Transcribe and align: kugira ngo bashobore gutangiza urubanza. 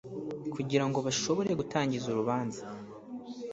kugira 0.53 0.83
ngo 0.87 0.99
bashobore 1.05 1.49
gutangiza 1.59 2.05
urubanza. 2.09 2.61